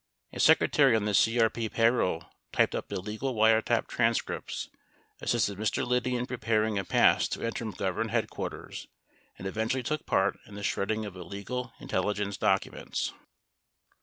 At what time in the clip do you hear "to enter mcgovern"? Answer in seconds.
7.27-8.09